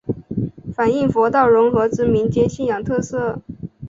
[0.73, 3.39] 反应佛道融合之民间信仰特色。